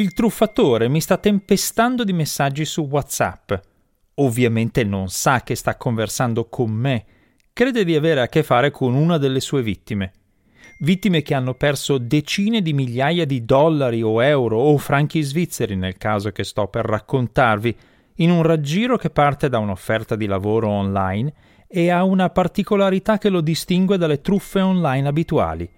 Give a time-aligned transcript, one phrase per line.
[0.00, 3.52] Il truffatore mi sta tempestando di messaggi su WhatsApp.
[4.14, 7.04] Ovviamente non sa che sta conversando con me.
[7.52, 10.12] Crede di avere a che fare con una delle sue vittime.
[10.78, 15.98] Vittime che hanno perso decine di migliaia di dollari o euro o franchi svizzeri nel
[15.98, 17.76] caso che sto per raccontarvi,
[18.14, 21.34] in un raggiro che parte da un'offerta di lavoro online
[21.68, 25.70] e ha una particolarità che lo distingue dalle truffe online abituali.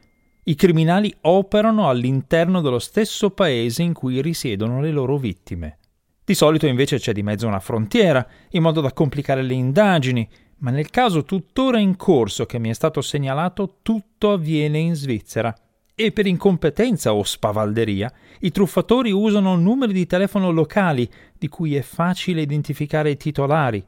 [0.45, 5.78] I criminali operano all'interno dello stesso paese in cui risiedono le loro vittime.
[6.24, 10.28] Di solito invece c'è di mezzo una frontiera, in modo da complicare le indagini,
[10.59, 15.55] ma nel caso tuttora in corso che mi è stato segnalato tutto avviene in Svizzera.
[15.95, 21.83] E per incompetenza o spavalderia, i truffatori usano numeri di telefono locali di cui è
[21.83, 23.84] facile identificare i titolari.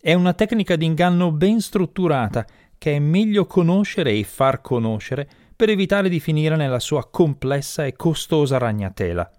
[0.00, 2.46] È una tecnica di inganno ben strutturata
[2.78, 5.28] che è meglio conoscere e far conoscere
[5.64, 9.30] per evitare di finire nella sua complessa e costosa ragnatela.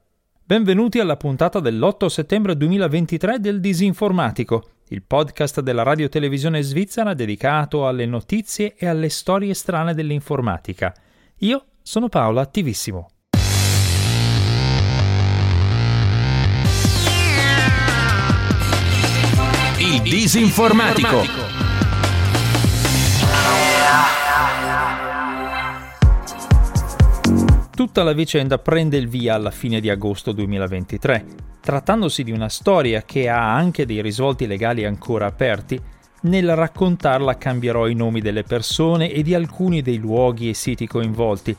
[0.44, 7.88] Benvenuti alla puntata dell'8 settembre 2023 del Disinformatico, il podcast della radio televisione svizzera dedicato
[7.88, 10.96] alle notizie e alle storie strane dell'informatica.
[11.42, 13.08] Io sono Paolo Attivissimo.
[19.78, 21.45] Il Disinformatico.
[27.76, 31.26] Tutta la vicenda prende il via alla fine di agosto 2023.
[31.60, 35.78] Trattandosi di una storia che ha anche dei risvolti legali ancora aperti,
[36.22, 41.54] nel raccontarla cambierò i nomi delle persone e di alcuni dei luoghi e siti coinvolti,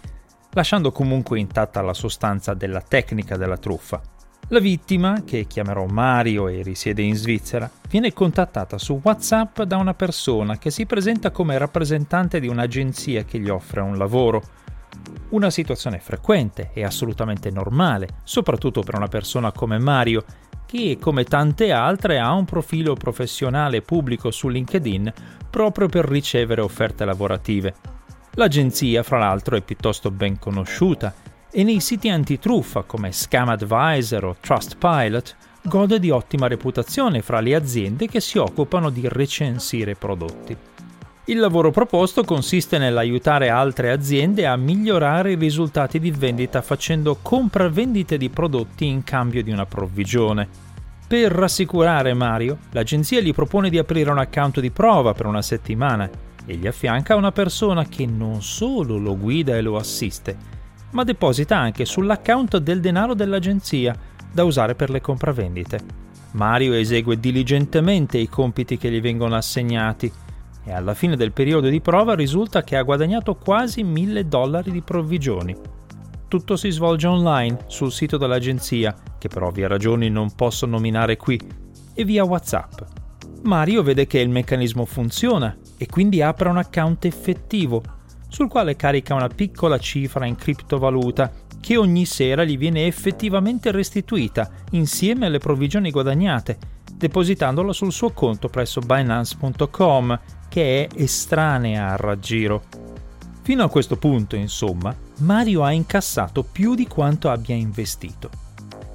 [0.53, 4.01] lasciando comunque intatta la sostanza della tecnica della truffa.
[4.49, 9.93] La vittima, che chiamerò Mario e risiede in Svizzera, viene contattata su WhatsApp da una
[9.93, 14.65] persona che si presenta come rappresentante di un'agenzia che gli offre un lavoro
[15.31, 20.25] una situazione frequente e assolutamente normale, soprattutto per una persona come Mario,
[20.67, 25.13] che come tante altre ha un profilo professionale pubblico su LinkedIn
[25.49, 27.75] proprio per ricevere offerte lavorative.
[28.33, 31.15] L'agenzia, fra l'altro, è piuttosto ben conosciuta
[31.51, 37.55] e nei siti antitruffa come Scam Advisor o Trustpilot gode di ottima reputazione fra le
[37.55, 40.57] aziende che si occupano di recensire prodotti.
[41.29, 48.17] Il lavoro proposto consiste nell'aiutare altre aziende a migliorare i risultati di vendita facendo compravendite
[48.17, 50.49] di prodotti in cambio di una provvigione.
[51.09, 56.09] Per rassicurare Mario, l'agenzia gli propone di aprire un account di prova per una settimana
[56.47, 60.37] e gli affianca una persona che non solo lo guida e lo assiste,
[60.93, 63.99] ma deposita anche sull'account del denaro dell'agenzia
[64.33, 66.05] da usare per le compravendite.
[66.33, 70.13] Mario esegue diligentemente i compiti che gli vengono assegnati
[70.67, 74.83] e alla fine del periodo di prova risulta che ha guadagnato quasi 1000 dollari di
[74.83, 75.57] provvigioni.
[76.27, 81.41] Tutto si svolge online sul sito dell'agenzia, che per ovvie ragioni non posso nominare qui,
[81.95, 82.81] e via WhatsApp.
[83.43, 87.83] Mario vede che il meccanismo funziona e quindi apre un account effettivo,
[88.29, 94.51] sul quale carica una piccola cifra in criptovaluta che ogni sera gli viene effettivamente restituita
[94.73, 96.59] insieme alle provvigioni guadagnate,
[96.93, 100.19] depositandola sul suo conto presso Binance.com
[100.57, 102.63] che è estranea al raggiro.
[103.43, 108.31] Fino a questo punto, insomma, Mario ha incassato più di quanto abbia investito.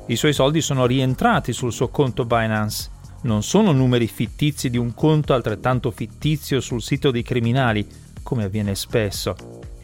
[0.08, 2.90] I suoi soldi sono rientrati sul suo conto Binance.
[3.22, 7.88] Non sono numeri fittizi di un conto altrettanto fittizio sul sito dei criminali,
[8.24, 9.36] come avviene spesso.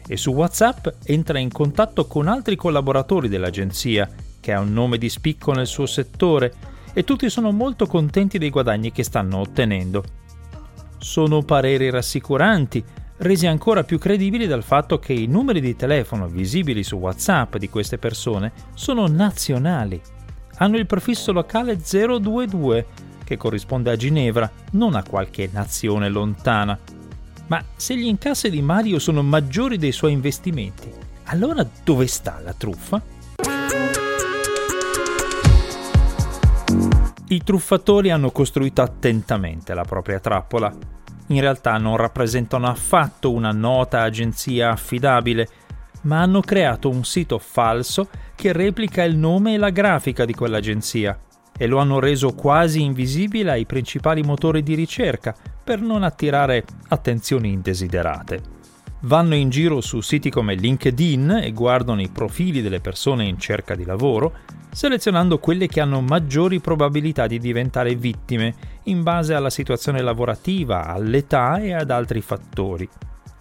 [0.04, 4.10] E su WhatsApp entra in contatto con altri collaboratori dell'agenzia,
[4.40, 6.52] che ha un nome di spicco nel suo settore,
[6.92, 10.26] e tutti sono molto contenti dei guadagni che stanno ottenendo.
[10.98, 12.84] Sono pareri rassicuranti,
[13.18, 17.68] resi ancora più credibili dal fatto che i numeri di telefono visibili su WhatsApp di
[17.68, 20.00] queste persone sono nazionali.
[20.56, 22.86] Hanno il prefisso locale 022,
[23.24, 26.78] che corrisponde a Ginevra, non a qualche nazione lontana.
[27.46, 30.90] Ma se gli incassi di Mario sono maggiori dei suoi investimenti,
[31.24, 33.00] allora dove sta la truffa?
[37.30, 40.72] I truffatori hanno costruito attentamente la propria trappola.
[41.26, 45.46] In realtà non rappresentano affatto una nota agenzia affidabile,
[46.02, 51.20] ma hanno creato un sito falso che replica il nome e la grafica di quell'agenzia
[51.54, 57.52] e lo hanno reso quasi invisibile ai principali motori di ricerca per non attirare attenzioni
[57.52, 58.56] indesiderate
[59.00, 63.74] vanno in giro su siti come LinkedIn e guardano i profili delle persone in cerca
[63.74, 64.34] di lavoro,
[64.70, 68.54] selezionando quelle che hanno maggiori probabilità di diventare vittime
[68.84, 72.88] in base alla situazione lavorativa, all'età e ad altri fattori.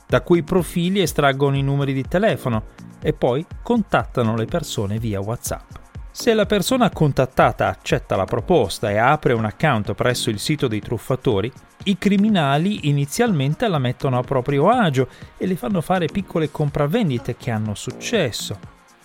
[0.05, 2.63] Da quei profili estraggono i numeri di telefono
[3.01, 5.86] e poi contattano le persone via WhatsApp.
[6.19, 10.79] Se la persona contattata accetta la proposta e apre un account presso il sito dei
[10.79, 11.49] truffatori,
[11.83, 17.51] i criminali inizialmente la mettono a proprio agio e le fanno fare piccole compravendite che
[17.51, 18.57] hanno successo.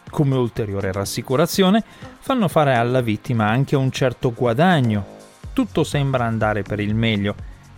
[0.08, 1.84] Come ulteriore rassicurazione,
[2.18, 5.04] fanno fare alla vittima anche un certo guadagno.
[5.52, 7.34] Tutto sembra andare per il meglio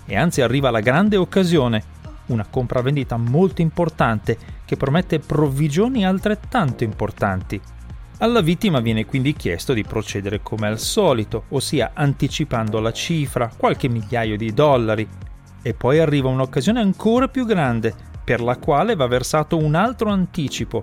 [0.06, 1.82] e anzi arriva la grande occasione,
[2.26, 7.60] una compravendita molto importante che promette provvigioni altrettanto importanti.
[8.18, 13.88] Alla vittima viene quindi chiesto di procedere come al solito, ossia anticipando la cifra, qualche
[13.88, 15.06] migliaio di dollari.
[15.60, 20.82] E poi arriva un'occasione ancora più grande, per la quale va versato un altro anticipo,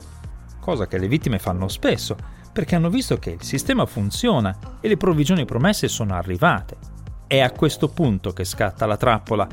[0.60, 2.18] cosa che le vittime fanno spesso,
[2.52, 6.76] perché hanno visto che il sistema funziona e le provvigioni promesse sono arrivate.
[7.28, 9.48] È a questo punto che scatta la trappola.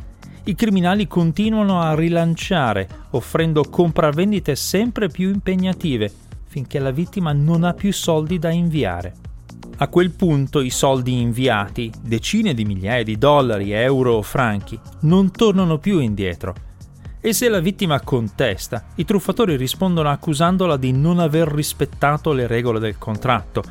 [0.45, 6.13] I criminali continuano a rilanciare, offrendo compravendite sempre più impegnative,
[6.49, 9.15] finché la vittima non ha più soldi da inviare.
[9.81, 15.31] A quel punto i soldi inviati, decine di migliaia di dollari, euro o franchi, non
[15.31, 16.55] tornano più indietro.
[17.21, 22.81] E se la vittima contesta, i truffatori rispondono accusandola di non aver rispettato le regole
[22.81, 23.63] del contratto,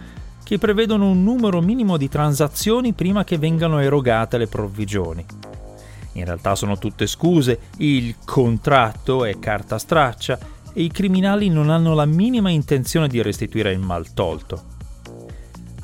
[0.44, 5.26] che prevedono un numero minimo di transazioni prima che vengano erogate le provvigioni.
[6.14, 10.40] In realtà sono tutte scuse, il contratto è carta straccia
[10.78, 14.76] e i criminali non hanno la minima intenzione di restituire il mal tolto.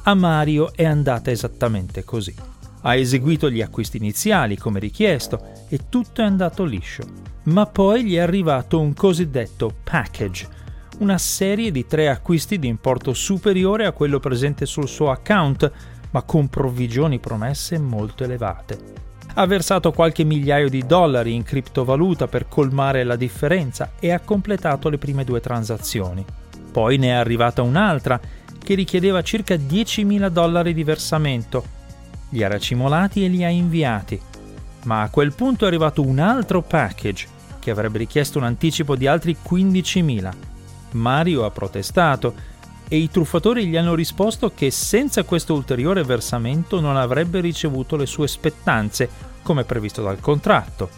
[0.04, 2.36] A Mario è andata esattamente così.
[2.82, 7.02] Ha eseguito gli acquisti iniziali come richiesto e tutto è andato liscio.
[7.46, 10.48] Ma poi gli è arrivato un cosiddetto package,
[11.00, 15.72] una serie di tre acquisti di importo superiore a quello presente sul suo account,
[16.12, 22.48] ma con provvigioni promesse molto elevate ha versato qualche migliaio di dollari in criptovaluta per
[22.48, 26.24] colmare la differenza e ha completato le prime due transazioni.
[26.72, 28.20] Poi ne è arrivata un'altra
[28.64, 31.66] che richiedeva circa 10.000 dollari di versamento.
[32.30, 34.20] Li ha racimolati e li ha inviati.
[34.86, 37.28] Ma a quel punto è arrivato un altro package
[37.60, 40.32] che avrebbe richiesto un anticipo di altri 15.000.
[40.92, 42.34] Mario ha protestato
[42.94, 48.06] e i truffatori gli hanno risposto che senza questo ulteriore versamento non avrebbe ricevuto le
[48.06, 49.10] sue spettanze,
[49.42, 50.92] come previsto dal contratto.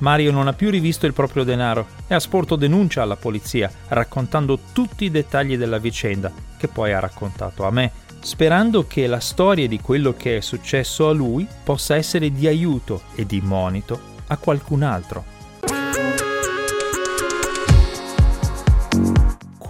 [0.00, 4.58] Mario non ha più rivisto il proprio denaro e ha sporto denuncia alla polizia, raccontando
[4.74, 9.66] tutti i dettagli della vicenda, che poi ha raccontato a me, sperando che la storia
[9.66, 14.36] di quello che è successo a lui possa essere di aiuto e di monito a
[14.36, 15.31] qualcun altro.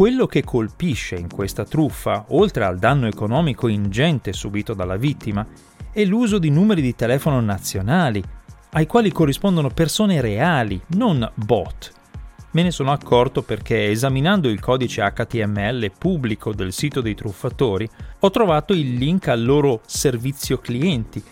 [0.03, 5.47] Quello che colpisce in questa truffa, oltre al danno economico ingente subito dalla vittima,
[5.93, 8.21] è l'uso di numeri di telefono nazionali,
[8.73, 11.93] ai quali corrispondono persone reali, non bot.
[12.51, 17.89] Me ne sono accorto perché esaminando il codice HTML pubblico del sito dei truffatori
[18.19, 21.23] ho trovato il link al loro servizio clienti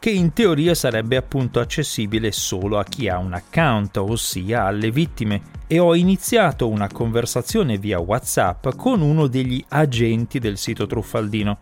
[0.00, 5.42] che in teoria sarebbe appunto accessibile solo a chi ha un account, ossia alle vittime,
[5.66, 11.58] e ho iniziato una conversazione via WhatsApp con uno degli agenti del sito truffaldino,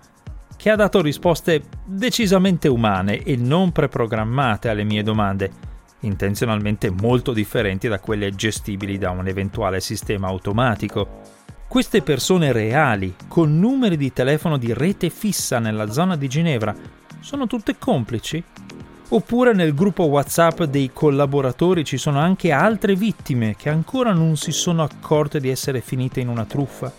[0.57, 5.51] che ha dato risposte decisamente umane e non preprogrammate alle mie domande,
[6.01, 11.23] intenzionalmente molto differenti da quelle gestibili da un eventuale sistema automatico.
[11.67, 16.75] Queste persone reali, con numeri di telefono di rete fissa nella zona di Ginevra,
[17.21, 18.43] sono tutte complici?
[19.11, 24.53] Oppure nel gruppo WhatsApp dei collaboratori ci sono anche altre vittime che ancora non si
[24.53, 26.93] sono accorte di essere finite in una truffa?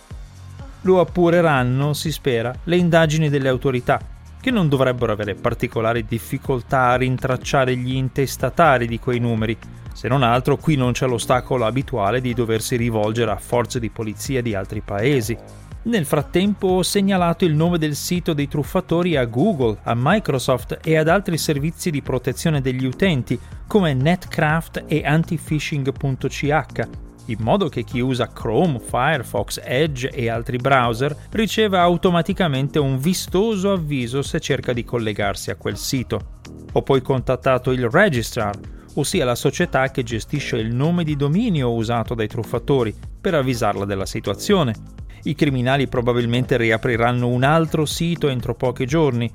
[0.82, 4.02] Lo appureranno, si spera, le indagini delle autorità,
[4.42, 9.58] che non dovrebbero avere particolari difficoltà a rintracciare gli intestatari di quei numeri.
[9.94, 14.42] Se non altro, qui non c'è l'ostacolo abituale di doversi rivolgere a forze di polizia
[14.42, 15.38] di altri paesi.
[15.82, 20.98] Nel frattempo ho segnalato il nome del sito dei truffatori a Google, a Microsoft e
[20.98, 26.88] ad altri servizi di protezione degli utenti come Netcraft e antifishing.ch,
[27.28, 33.72] in modo che chi usa Chrome, Firefox, Edge e altri browser riceva automaticamente un vistoso
[33.72, 36.40] avviso se cerca di collegarsi a quel sito.
[36.74, 38.60] Ho poi contattato il Registrar,
[38.96, 44.06] ossia la società che gestisce il nome di dominio usato dai truffatori, per avvisarla della
[44.06, 49.32] situazione i criminali probabilmente riapriranno un altro sito entro pochi giorni,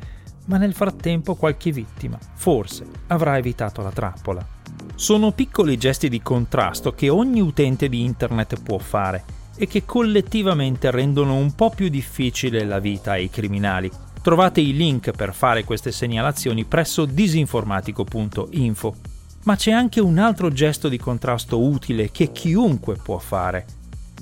[0.46, 4.46] ma nel frattempo qualche vittima, forse, avrà evitato la trappola.
[4.94, 9.24] Sono piccoli gesti di contrasto che ogni utente di Internet può fare
[9.56, 13.90] e che collettivamente rendono un po' più difficile la vita ai criminali.
[14.22, 18.94] Trovate i link per fare queste segnalazioni presso disinformatico.info.
[19.44, 23.66] Ma c'è anche un altro gesto di contrasto utile che chiunque può fare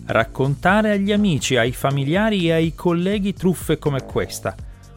[0.07, 4.55] raccontare agli amici, ai familiari e ai colleghi truffe come questa,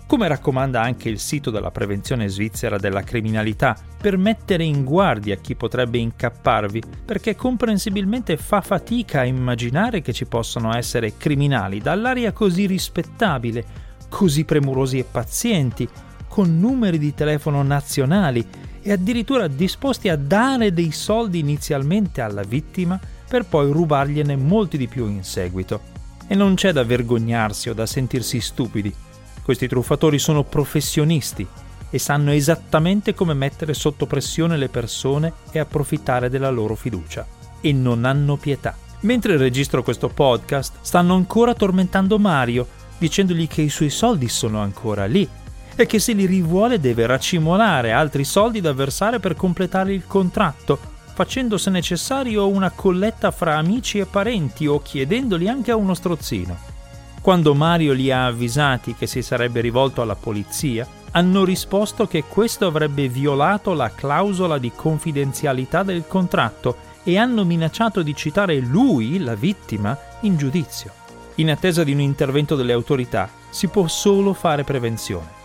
[0.08, 5.56] come raccomanda anche il sito della prevenzione svizzera della criminalità, per mettere in guardia chi
[5.56, 12.66] potrebbe incapparvi, perché comprensibilmente fa fatica a immaginare che ci possano essere criminali dall'aria così
[12.68, 13.66] rispettabile,
[14.10, 15.90] così premurosi e pazienti,
[16.28, 18.46] con numeri di telefono nazionali
[18.82, 24.88] e addirittura disposti a dare dei soldi inizialmente alla vittima per poi rubargliene molti di
[24.88, 25.94] più in seguito.
[26.28, 28.94] E non c'è da vergognarsi o da sentirsi stupidi.
[29.44, 31.48] Questi truffatori sono professionisti
[31.90, 37.26] e sanno esattamente come mettere sotto pressione le persone e approfittare della loro fiducia.
[37.62, 38.76] E non hanno pietà.
[39.02, 42.68] Mentre registro questo podcast, stanno ancora tormentando Mario,
[42.98, 45.30] dicendogli che i suoi soldi sono ancora lì
[45.76, 50.80] e che se li rivuole deve racimolare altri soldi da versare per completare il contratto,
[51.16, 56.58] facendo se necessario una colletta fra amici e parenti o chiedendoli anche a uno strozzino.
[57.22, 62.68] Quando Mario li ha avvisati che si sarebbe rivolto alla polizia, hanno risposto che questo
[62.68, 69.36] avrebbe violato la clausola di confidenzialità del contratto e hanno minacciato di citare lui, la
[69.36, 70.92] vittima, in giudizio.
[71.36, 75.44] In attesa di un intervento delle autorità si può solo fare prevenzione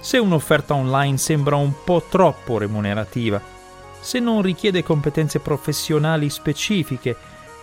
[0.00, 3.40] se un'offerta online sembra un po' troppo remunerativa,
[4.00, 7.16] se non richiede competenze professionali specifiche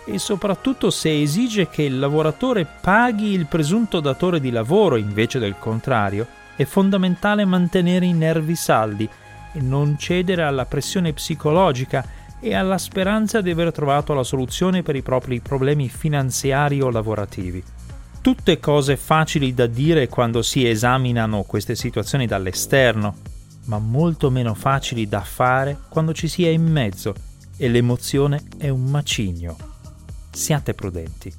[0.04, 5.56] e soprattutto se esige che il lavoratore paghi il presunto datore di lavoro invece del
[5.58, 6.26] contrario,
[6.56, 9.08] è fondamentale mantenere i nervi saldi
[9.52, 12.04] e non cedere alla pressione psicologica
[12.40, 17.62] e alla speranza di aver trovato la soluzione per i propri problemi finanziari o lavorativi.
[18.20, 23.14] Tutte cose facili da dire quando si esaminano queste situazioni dall'esterno,
[23.68, 27.14] ma molto meno facili da fare quando ci si è in mezzo
[27.56, 29.56] e l'emozione è un macigno.
[30.30, 31.32] Siate prudenti.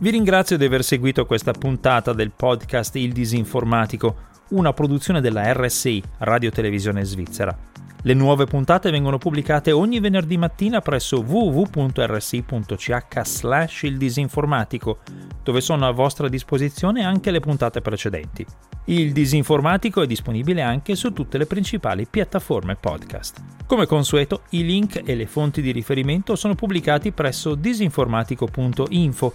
[0.00, 6.02] Vi ringrazio di aver seguito questa puntata del podcast Il Disinformatico, una produzione della RSI,
[6.18, 7.56] Radio Televisione Svizzera.
[8.02, 15.00] Le nuove puntate vengono pubblicate ogni venerdì mattina presso www.rsi.ch slash il disinformatico,
[15.42, 18.46] dove sono a vostra disposizione anche le puntate precedenti.
[18.86, 23.42] Il disinformatico è disponibile anche su tutte le principali piattaforme podcast.
[23.66, 29.34] Come consueto, i link e le fonti di riferimento sono pubblicati presso disinformatico.info